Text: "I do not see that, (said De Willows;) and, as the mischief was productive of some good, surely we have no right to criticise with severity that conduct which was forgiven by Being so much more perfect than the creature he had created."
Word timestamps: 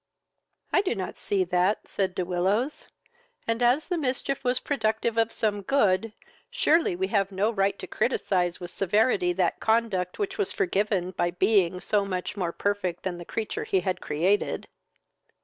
"I 0.73 0.81
do 0.81 0.95
not 0.95 1.15
see 1.15 1.43
that, 1.43 1.87
(said 1.87 2.15
De 2.15 2.25
Willows;) 2.25 2.87
and, 3.47 3.61
as 3.61 3.85
the 3.85 3.99
mischief 3.99 4.43
was 4.43 4.59
productive 4.59 5.15
of 5.15 5.31
some 5.31 5.61
good, 5.61 6.11
surely 6.49 6.95
we 6.95 7.05
have 7.09 7.31
no 7.31 7.51
right 7.51 7.77
to 7.77 7.85
criticise 7.85 8.59
with 8.59 8.71
severity 8.71 9.31
that 9.33 9.59
conduct 9.59 10.17
which 10.17 10.39
was 10.39 10.51
forgiven 10.51 11.11
by 11.11 11.29
Being 11.29 11.79
so 11.81 12.03
much 12.03 12.35
more 12.35 12.51
perfect 12.51 13.03
than 13.03 13.19
the 13.19 13.25
creature 13.25 13.63
he 13.65 13.81
had 13.81 14.01
created." 14.01 14.67